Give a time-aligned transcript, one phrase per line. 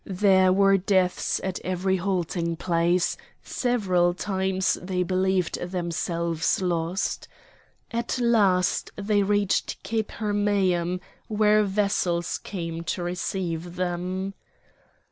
[0.07, 7.27] There were deaths at every halting place; several times they believed themselves lost.
[7.91, 14.33] At last they reached Cape Hermæum, where vessels came to receive them.